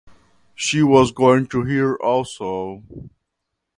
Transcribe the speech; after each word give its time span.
She 0.55 0.81
was 0.81 1.11
going 1.11 1.45
to 1.49 1.63
hear 1.63 1.93
also. 1.93 2.81